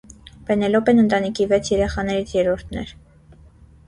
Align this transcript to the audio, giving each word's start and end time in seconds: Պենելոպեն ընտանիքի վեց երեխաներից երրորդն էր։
Պենելոպեն 0.45 1.01
ընտանիքի 1.01 1.45
վեց 1.51 1.69
երեխաներից 1.73 2.33
երրորդն 2.37 2.81
էր։ 2.85 2.95